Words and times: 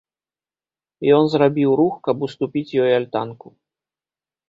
Ён 1.17 1.23
зрабіў 1.35 1.69
рух, 1.83 1.93
каб 2.09 2.17
уступіць 2.31 2.75
ёй 2.83 2.91
альтанку. 2.99 3.47